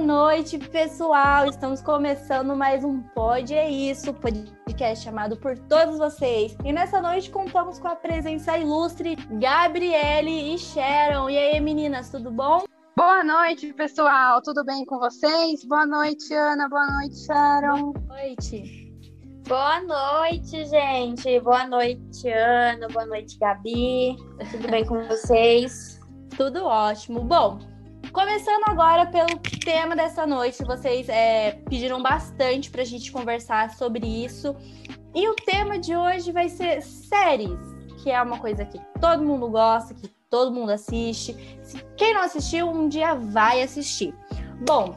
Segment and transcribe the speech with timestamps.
[0.00, 1.46] noite, pessoal.
[1.46, 6.56] Estamos começando mais um Pod É Isso, podcast chamado por todos vocês.
[6.64, 11.28] E nessa noite contamos com a presença ilustre Gabriele e Sharon.
[11.28, 12.64] E aí, meninas, tudo bom?
[12.96, 14.40] Boa noite, pessoal.
[14.40, 15.64] Tudo bem com vocês?
[15.64, 16.68] Boa noite, Ana.
[16.68, 17.92] Boa noite, Sharon.
[17.92, 18.90] Boa noite.
[19.46, 21.40] Boa noite, gente.
[21.40, 22.88] Boa noite, Ana.
[22.88, 24.16] Boa noite, Gabi.
[24.50, 26.00] Tudo bem com vocês?
[26.36, 27.20] Tudo ótimo.
[27.20, 27.58] Bom,
[28.12, 34.04] Começando agora pelo tema dessa noite, vocês é, pediram bastante para a gente conversar sobre
[34.04, 34.56] isso.
[35.14, 37.58] E o tema de hoje vai ser séries,
[38.02, 41.34] que é uma coisa que todo mundo gosta, que todo mundo assiste.
[41.96, 44.12] Quem não assistiu, um dia vai assistir.
[44.66, 44.96] Bom,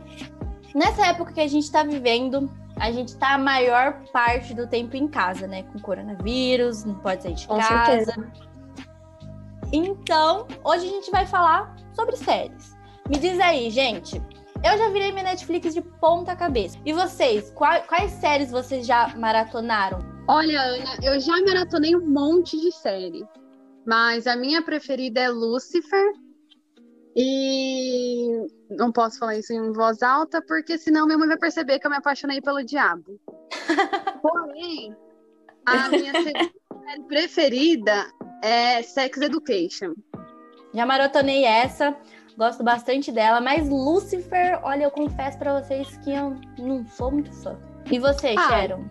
[0.73, 4.95] nessa época que a gente está vivendo, a gente está a maior parte do tempo
[4.97, 5.63] em casa, né?
[5.63, 8.05] Com coronavírus, não pode sair de Com casa.
[8.05, 8.31] certeza.
[9.71, 12.73] Então, hoje a gente vai falar sobre séries.
[13.09, 14.21] Me diz aí, gente.
[14.63, 16.77] Eu já virei minha Netflix de ponta cabeça.
[16.85, 19.99] E vocês, qual- quais séries vocês já maratonaram?
[20.27, 23.25] Olha, Ana, eu já maratonei um monte de série,
[23.85, 26.13] mas a minha preferida é Lucifer.
[27.15, 31.85] E não posso falar isso em voz alta, porque senão minha mãe vai perceber que
[31.85, 33.19] eu me apaixonei pelo diabo.
[34.21, 34.95] Porém,
[35.65, 36.51] a minha série
[37.07, 38.05] preferida
[38.41, 39.93] é Sex Education.
[40.73, 41.95] Já maratonei essa,
[42.37, 47.31] gosto bastante dela, mas Lucifer, olha, eu confesso pra vocês que eu não sou muito
[47.33, 47.57] fã.
[47.91, 48.49] E você, Ah.
[48.49, 48.85] Sharon?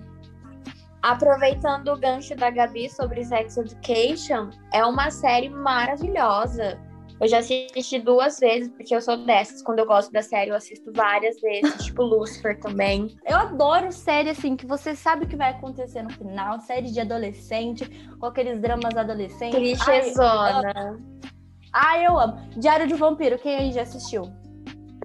[1.03, 6.79] Aproveitando o gancho da Gabi sobre Sex Education, é uma série maravilhosa.
[7.21, 9.63] Eu já assisti duas vezes, porque eu sou dessas.
[9.63, 13.17] Quando eu gosto da série, eu assisto várias vezes, tipo Lucifer também.
[13.25, 17.01] Eu adoro série assim, que você sabe o que vai acontecer no final, série de
[17.01, 17.85] adolescente,
[18.19, 19.57] com aqueles dramas adolescentes.
[19.57, 20.73] Clichêzona.
[20.75, 21.32] Ai, eu
[21.75, 22.39] amo.
[22.57, 24.31] Diário de Vampiro, quem aí já assistiu?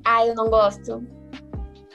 [0.05, 1.05] Ai, eu não gosto.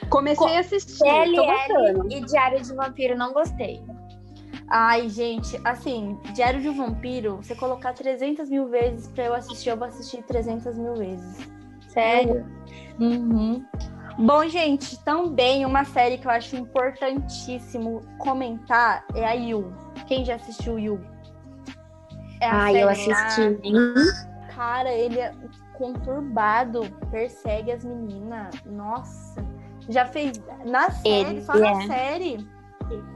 [0.09, 1.03] Comecei a assistir,
[1.35, 2.11] gostando.
[2.11, 3.81] e Diário de Vampiro, não gostei.
[4.69, 9.69] Ai, gente, assim, Diário de um Vampiro, você colocar 300 mil vezes pra eu assistir,
[9.69, 11.49] eu vou assistir 300 mil vezes.
[11.89, 12.45] Sério?
[12.99, 13.63] Uhum.
[14.17, 19.73] Bom, gente, também uma série que eu acho importantíssimo comentar é a Yu.
[20.07, 20.99] Quem já assistiu Yu?
[22.41, 23.59] É a Ai, eu série lá- assisti.
[24.63, 25.33] Cara, ele é
[25.77, 28.55] conturbado, persegue as meninas.
[28.65, 29.45] Nossa,
[29.89, 31.87] já fez na série, Ele só na é.
[31.87, 32.37] série.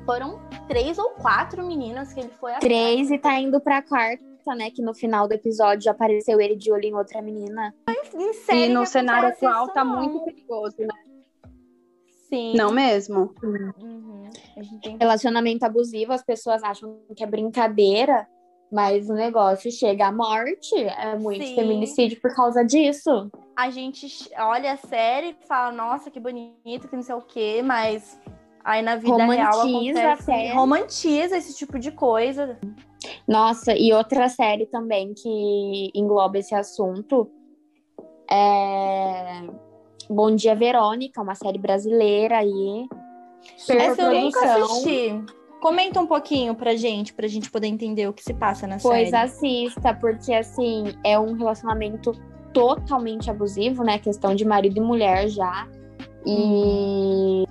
[0.05, 2.65] Foram três ou quatro meninas que ele foi atrás.
[2.65, 4.69] Três e tá indo pra quarta, né?
[4.71, 7.73] Que no final do episódio apareceu ele de olho em outra menina.
[8.13, 9.95] Em série E no cenário atual tá não.
[9.95, 10.87] muito perigoso, né?
[12.27, 12.55] Sim.
[12.57, 13.33] Não mesmo?
[13.41, 14.29] Uhum.
[14.57, 18.27] A gente tem Relacionamento abusivo, as pessoas acham que é brincadeira,
[18.71, 20.75] mas o negócio chega à morte.
[20.75, 21.55] É muito Sim.
[21.55, 23.29] feminicídio por causa disso.
[23.55, 24.07] a gente
[24.37, 28.19] olha a série e fala, nossa, que bonito, que não sei o quê, mas
[28.63, 30.53] aí na vida real Romantiza acontece, até.
[30.53, 32.59] romantiza esse tipo de coisa.
[33.27, 37.31] Nossa, e outra série também que engloba esse assunto
[38.29, 39.41] é
[40.09, 42.87] Bom Dia Verônica, uma série brasileira aí.
[43.69, 45.23] Essa eu nunca assisti.
[45.61, 49.09] Comenta um pouquinho pra gente, pra gente poder entender o que se passa na Pois
[49.09, 49.15] série.
[49.23, 52.11] assista, porque assim, é um relacionamento
[52.53, 53.97] totalmente abusivo, né?
[53.99, 55.67] Questão de marido e mulher já.
[56.25, 57.45] E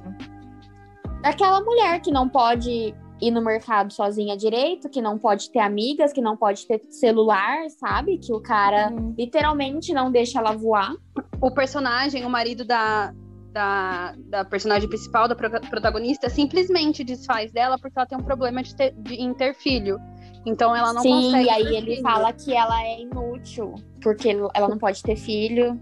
[1.23, 6.13] aquela mulher que não pode ir no mercado sozinha direito, que não pode ter amigas,
[6.13, 8.19] que não pode ter celular, sabe?
[8.19, 9.15] Que o cara Hum.
[9.17, 10.93] literalmente não deixa ela voar.
[11.41, 13.13] o personagem, o marido da,
[13.57, 18.63] da, da personagem principal, da pro- protagonista, simplesmente desfaz dela porque ela tem um problema
[18.63, 19.99] de ter, de, em ter filho.
[20.45, 21.47] Então ela não Sim, consegue.
[21.47, 22.03] e aí ele filho.
[22.03, 25.81] fala que ela é inútil, porque ela não pode ter filho.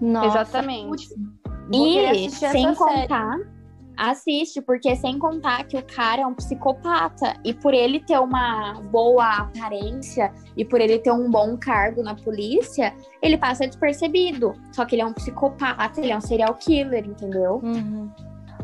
[0.00, 1.08] Nossa, Exatamente.
[1.72, 3.08] E sem essa série.
[3.96, 7.34] Assiste, porque sem contar que o cara é um psicopata.
[7.44, 12.14] E por ele ter uma boa aparência e por ele ter um bom cargo na
[12.14, 14.54] polícia, ele passa despercebido.
[14.72, 17.60] Só que ele é um psicopata, ele é um serial killer, entendeu?
[17.62, 18.10] Uhum.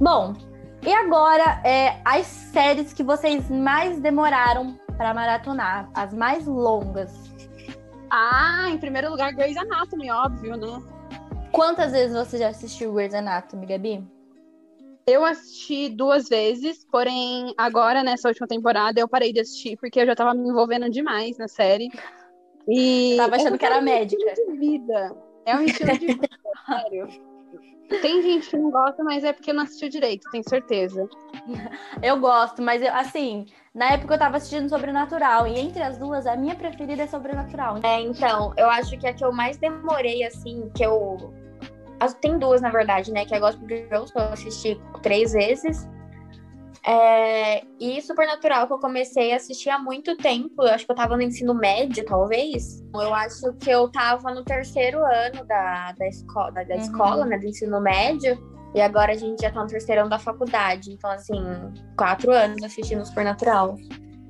[0.00, 0.34] Bom,
[0.82, 7.12] e agora é, as séries que vocês mais demoraram pra maratonar, as mais longas.
[8.10, 10.82] Ah, em primeiro lugar, Grey's Anatomy, óbvio, né?
[11.52, 14.04] Quantas vezes você já assistiu Grey's Anatomy, Gabi?
[15.10, 20.06] Eu assisti duas vezes, porém, agora, nessa última temporada, eu parei de assistir porque eu
[20.06, 21.88] já tava me envolvendo demais na série.
[22.68, 23.16] E.
[23.16, 24.24] Tava achando que era é um médica.
[24.24, 25.16] estilo de vida.
[25.44, 26.28] É um estilo de vida,
[26.66, 27.08] sério.
[28.00, 31.08] Tem gente que não gosta, mas é porque não assistiu direito, tenho certeza.
[32.00, 35.48] Eu gosto, mas eu, assim, na época eu tava assistindo Sobrenatural.
[35.48, 37.80] E entre as duas, a minha preferida é Sobrenatural.
[37.82, 41.34] É, então, eu acho que a que eu mais demorei, assim, que eu
[42.20, 43.24] Tem duas, na verdade, né?
[43.24, 45.88] Que é Gospel Girls, que eu assisti três vezes.
[46.86, 50.62] É, e Supernatural, que eu comecei a assistir há muito tempo.
[50.62, 52.82] Eu acho que eu tava no ensino médio, talvez.
[52.94, 56.80] Eu acho que eu tava no terceiro ano da, da, escola, da, da uhum.
[56.80, 57.38] escola, né?
[57.38, 58.38] Do ensino médio.
[58.74, 60.92] E agora a gente já tá no terceiro ano da faculdade.
[60.92, 61.42] Então, assim,
[61.98, 63.76] quatro anos assistindo Supernatural.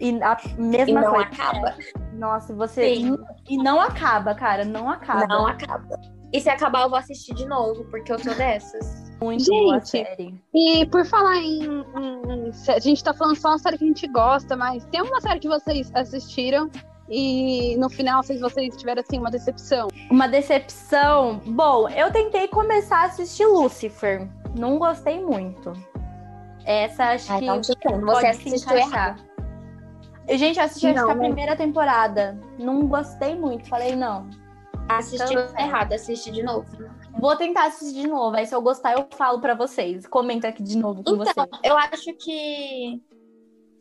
[0.01, 1.29] E a mesma e não coisa.
[1.29, 1.75] acaba.
[2.15, 2.97] Nossa, você.
[2.97, 3.19] Sim.
[3.49, 4.65] E não acaba, cara.
[4.65, 5.27] Não acaba.
[5.27, 6.01] Não acaba.
[6.33, 9.11] E se acabar, eu vou assistir de novo, porque eu sou dessas.
[9.21, 10.35] Muito gente, boa série.
[10.55, 13.87] E por falar em, em, em, A gente tá falando só uma série que a
[13.87, 16.71] gente gosta, mas tem uma série que vocês assistiram
[17.11, 19.89] e no final vocês, vocês tiveram assim uma decepção?
[20.11, 21.41] Uma decepção?
[21.45, 24.29] Bom, eu tentei começar a assistir Lucifer.
[24.57, 25.73] Não gostei muito.
[26.65, 27.47] Essa acho Ai, que.
[27.47, 29.23] Não, pode você assistiu errado.
[30.29, 32.41] Gente, eu assisti não, a primeira temporada.
[32.59, 33.69] Não gostei muito.
[33.69, 34.31] Falei, não.
[34.99, 36.67] Assisti então, errado, assisti de novo.
[37.19, 38.37] Vou tentar assistir de novo.
[38.37, 40.07] Aí se eu gostar, eu falo para vocês.
[40.07, 41.61] Comenta aqui de novo com então, vocês.
[41.63, 43.01] Eu acho que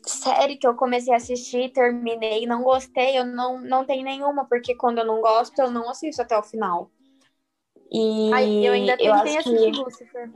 [0.06, 4.76] série que eu comecei a assistir, terminei, não gostei, eu não, não tenho nenhuma, porque
[4.76, 6.90] quando eu não gosto, eu não assisto até o final.
[7.92, 9.80] E Ai, eu ainda tentei assistir que...
[9.80, 10.32] Lucifer.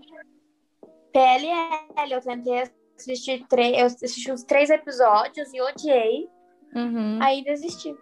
[1.11, 2.63] PLL, eu tentei
[2.97, 6.29] assistir três, eu assisti os três episódios e odiei.
[6.75, 7.19] Uhum.
[7.21, 7.95] Aí desisti.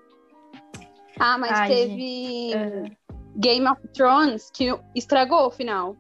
[1.19, 2.95] Ah, mas Ai, teve uhum.
[3.37, 5.95] Game of Thrones que estragou o final.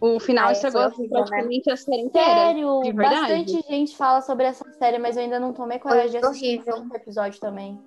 [0.00, 1.08] O final estragou horrível, né?
[1.10, 1.72] praticamente né?
[1.72, 2.28] a série inteira.
[2.28, 6.62] Sério, bastante gente fala sobre essa série, mas eu ainda não tomei coragem de assistir
[6.66, 7.80] o episódio também.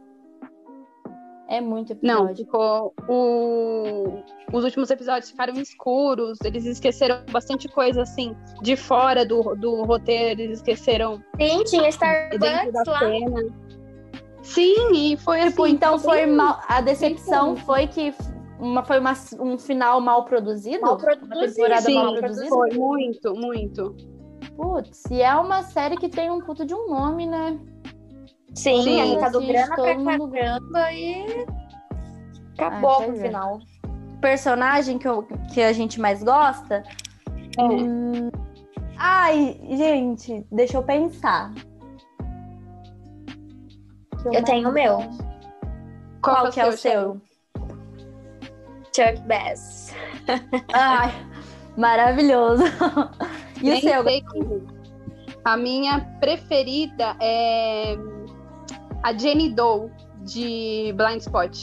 [1.50, 2.26] É muito episódio.
[2.26, 2.94] Não, ficou.
[3.08, 4.22] O...
[4.52, 10.42] Os últimos episódios ficaram escuros, eles esqueceram bastante coisa assim, de fora do, do roteiro,
[10.42, 11.24] eles esqueceram.
[11.40, 13.00] Sim, tinha Starbucks lá.
[13.00, 13.68] Cena.
[14.48, 15.74] Sim, e foi tipo, assim.
[15.74, 16.60] Então foi mal...
[16.68, 18.14] a decepção foi que
[18.60, 20.82] uma, foi uma, um final mal produzido?
[20.82, 21.36] Mal produzido.
[21.36, 22.48] Uma temporada Sim, mal produzida?
[22.48, 23.96] Foi muito, muito.
[24.56, 27.60] Putz, e é uma série que tem um puto de um nome, né?
[28.56, 30.32] Sim, Sim arrecadou grana pra mundo...
[30.32, 31.46] caramba e
[32.58, 33.60] acabou ah, no final.
[34.22, 36.84] Personagem que, eu, que a gente mais gosta?
[37.58, 37.62] É.
[37.62, 38.32] Hum...
[38.98, 41.54] Ai, gente, deixa eu pensar.
[44.28, 44.98] Eu, eu tenho o meu.
[46.22, 47.22] Qual, Qual que é o seu?
[48.94, 49.94] Chuck Bass.
[50.74, 51.12] Ai,
[51.78, 52.64] maravilhoso.
[53.58, 54.68] E Nem o seu?
[55.44, 57.98] A minha preferida é
[59.02, 61.58] a Jenny Doe, de Blind Spot.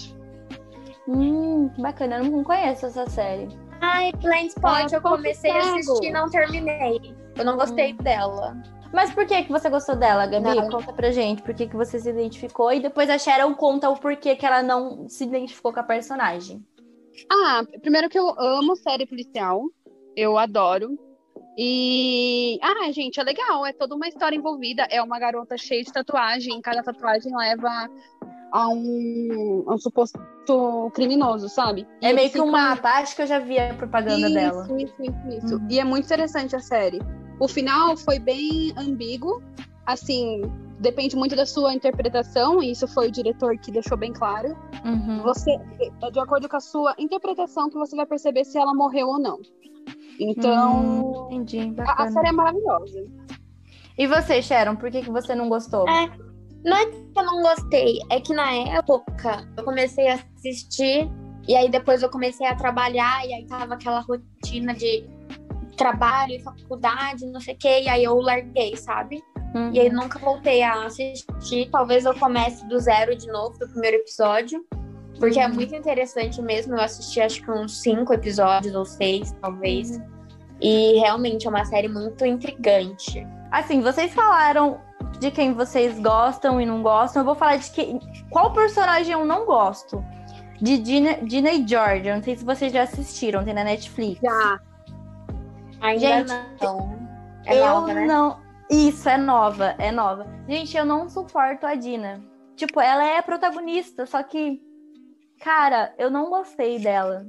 [1.07, 2.17] Hum, que bacana.
[2.17, 3.49] Eu não conheço essa série.
[3.81, 7.15] Ai, Blind Spot, é, eu comecei a assistir e não terminei.
[7.37, 7.99] Eu não gostei hum.
[7.99, 8.57] dela.
[8.95, 10.55] Mas por que, que você gostou dela, Gabi?
[10.55, 10.71] Não.
[10.71, 12.73] Conta pra gente por que, que você se identificou.
[12.73, 16.65] E depois a Sharon conta o porquê que ela não se identificou com a personagem.
[17.31, 19.65] Ah, primeiro que eu amo série policial.
[20.17, 20.97] Eu adoro.
[21.59, 22.57] E.
[22.63, 23.67] Ah, gente, é legal.
[23.67, 24.87] É toda uma história envolvida.
[24.89, 26.61] É uma garota cheia de tatuagem.
[26.61, 27.91] Cada tatuagem leva
[28.53, 30.21] a um, a um suposto
[30.95, 31.85] criminoso, sabe?
[32.01, 32.91] E é meio que um mapa.
[32.91, 34.65] Acho que eu já vi a propaganda isso, dela.
[34.65, 35.57] Isso, isso, isso.
[35.57, 35.67] Uhum.
[35.69, 37.01] E é muito interessante a série.
[37.45, 39.43] O final foi bem ambíguo.
[39.85, 40.41] Assim,
[40.81, 44.57] depende muito da sua interpretação, e isso foi o diretor que deixou bem claro.
[44.83, 45.23] Uhum.
[45.23, 45.51] Você,
[46.03, 49.19] é de acordo com a sua interpretação, que você vai perceber se ela morreu ou
[49.19, 49.41] não.
[50.19, 53.05] Então, hum, entendi, a, a, série é maravilhosa.
[53.99, 55.87] E você, Sharon, por que, que você não gostou?
[55.87, 56.11] É,
[56.65, 61.11] não é que eu não gostei, é que na época eu comecei a assistir
[61.47, 65.05] e aí depois eu comecei a trabalhar e aí tava aquela rotina de
[65.75, 69.23] trabalho, faculdade, não sei o que, e aí eu larguei, sabe?
[69.55, 69.71] Uhum.
[69.73, 71.71] E aí nunca voltei a assistir.
[71.71, 74.65] Talvez eu comece do zero de novo, do primeiro episódio.
[75.19, 75.53] Porque é uhum.
[75.53, 76.75] é muito interessante mesmo.
[76.75, 79.91] Eu assisti acho que uns cinco episódios ou seis, talvez.
[79.91, 80.15] Uhum.
[80.61, 83.25] E realmente é uma série muito intrigante.
[83.51, 84.81] Assim, vocês falaram
[85.21, 87.23] de quem vocês gostam e não gostam.
[87.23, 88.01] Eu vou falar de quem,
[88.31, 90.05] qual personagem eu não gosto.
[90.61, 92.11] De Dina, Dina e George.
[92.11, 94.21] não sei se vocês já assistiram, tem na Netflix.
[94.21, 94.61] Já.
[95.85, 97.09] Ainda Gente, não.
[97.45, 98.07] É eu nova, né?
[98.07, 98.41] não.
[98.71, 100.27] Isso, é nova, é nova.
[100.49, 102.25] Gente, eu não suporto a Dina.
[102.57, 104.63] Tipo, ela é a protagonista, só que,
[105.41, 107.27] cara, eu não gostei dela.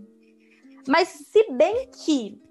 [0.88, 2.42] Mas se bem que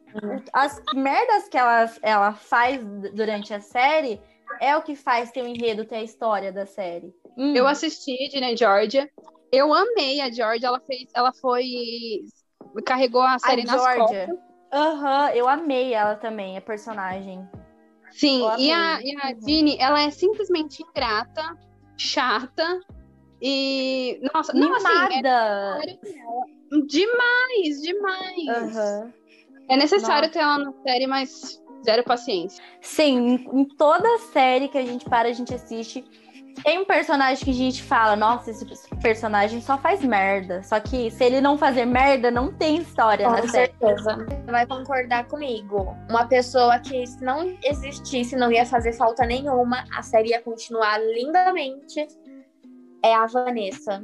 [0.52, 2.84] as merdas que ela, ela faz
[3.14, 4.20] durante a série
[4.61, 7.14] é o que faz ter o enredo, ter a história da série.
[7.34, 7.54] Hum.
[7.54, 9.11] Eu assisti Dina Georgia.
[9.50, 10.66] Eu amei a Georgia.
[10.66, 11.64] Ela fez, ela foi
[12.84, 14.26] carregou a série a nas Georgia.
[14.26, 14.53] costas.
[14.75, 17.49] Aham, uhum, eu amei ela também, a personagem.
[18.11, 21.57] Sim, e a, e a Dini, ela é simplesmente ingrata,
[21.97, 22.81] chata
[23.40, 24.21] e.
[24.33, 24.78] Nossa, Mimada.
[24.83, 26.19] não assim.
[26.19, 26.87] É...
[26.87, 28.76] Demais, demais.
[28.76, 29.12] Uhum.
[29.69, 30.33] É necessário Nossa.
[30.33, 32.62] ter ela na série, mas zero paciência.
[32.81, 36.04] Sim, em toda série que a gente para, a gente assiste,
[36.62, 38.64] tem um personagem que a gente fala, nossa, esse
[39.02, 40.62] personagem só faz merda.
[40.62, 44.16] Só que se ele não fazer merda, não tem história Com na certeza.
[44.16, 45.96] Você vai concordar comigo.
[46.08, 50.99] Uma pessoa que se não existisse, não ia fazer falta nenhuma, a série ia continuar
[50.99, 52.06] lindamente.
[53.04, 54.02] É a Vanessa.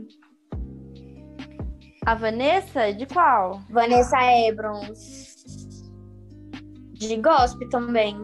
[2.04, 2.92] A Vanessa?
[2.92, 3.61] De qual?
[3.71, 4.16] Vanessa
[4.49, 5.30] Abrams.
[6.92, 8.23] De Gossip também.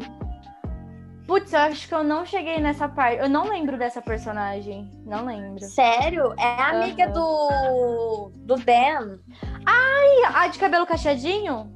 [1.27, 3.21] Putz, eu acho que eu não cheguei nessa parte.
[3.21, 4.89] Eu não lembro dessa personagem.
[5.05, 5.61] Não lembro.
[5.65, 6.33] Sério?
[6.39, 7.13] É amiga uhum.
[7.13, 8.31] do.
[8.37, 9.19] do Dan.
[9.67, 11.73] Ai, a de cabelo cacheadinho?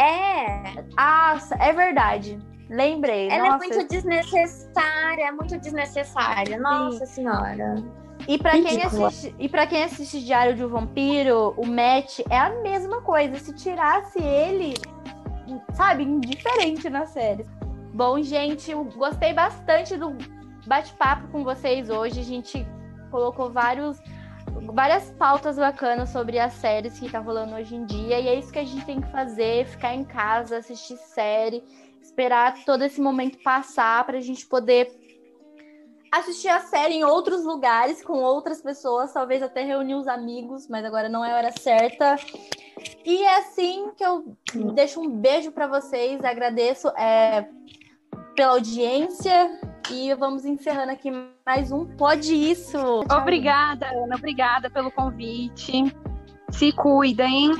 [0.00, 0.84] É.
[0.96, 2.38] Ah, é verdade.
[2.70, 3.28] Lembrei.
[3.28, 3.64] Ela é Nossa.
[3.64, 6.58] é muito desnecessária, é muito desnecessária.
[6.58, 7.14] Nossa Sim.
[7.14, 7.84] senhora.
[8.26, 12.38] E para quem assiste, e para quem assiste Diário de um Vampiro, o Matt é
[12.38, 13.38] a mesma coisa.
[13.38, 14.74] Se tirasse ele,
[15.72, 17.46] sabe, indiferente na série.
[17.98, 20.16] Bom, gente, eu gostei bastante do
[20.64, 22.20] bate-papo com vocês hoje.
[22.20, 22.64] A gente
[23.10, 23.98] colocou vários,
[24.72, 28.20] várias pautas bacanas sobre as séries que tá rolando hoje em dia.
[28.20, 31.60] E é isso que a gente tem que fazer: ficar em casa, assistir série,
[32.00, 34.96] esperar todo esse momento passar para a gente poder
[36.12, 40.84] assistir a série em outros lugares, com outras pessoas, talvez até reunir os amigos, mas
[40.84, 42.14] agora não é a hora certa.
[43.04, 44.36] E é assim que eu
[44.72, 46.86] deixo um beijo para vocês, agradeço.
[46.90, 47.48] É,
[48.38, 49.50] pela audiência
[49.90, 51.10] e vamos encerrando aqui
[51.44, 52.78] mais um Pode Isso.
[53.10, 54.14] Obrigada, Ana.
[54.14, 55.92] Obrigada pelo convite.
[56.52, 57.50] Se cuidem.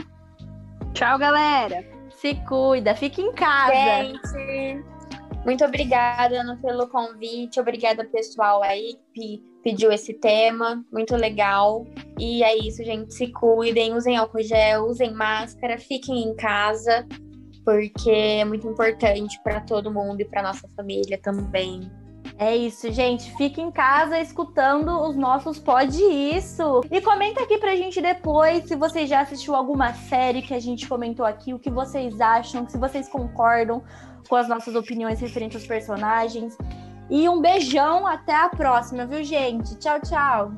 [0.95, 1.85] Tchau, galera.
[2.11, 2.95] Se cuida.
[2.95, 3.75] Fique em casa.
[3.75, 4.85] Gente,
[5.45, 7.59] muito obrigada, Ana, pelo convite.
[7.59, 10.81] Obrigada, pessoal aí que pediu esse tema.
[10.93, 11.85] Muito legal.
[12.21, 13.15] E é isso, gente.
[13.15, 13.97] Se cuidem.
[13.97, 15.77] Usem álcool gel, usem máscara.
[15.77, 17.05] Fiquem em casa
[17.69, 21.91] porque é muito importante para todo mundo e para nossa família também.
[22.39, 23.31] É isso, gente.
[23.37, 26.81] Fique em casa escutando os nossos Pode Isso.
[26.91, 30.89] E comenta aqui pra gente depois se você já assistiu alguma série que a gente
[30.89, 33.83] comentou aqui, o que vocês acham, se vocês concordam
[34.27, 36.57] com as nossas opiniões referentes aos personagens.
[37.11, 39.79] E um beijão, até a próxima, viu, gente?
[39.79, 40.53] Tchau, tchau.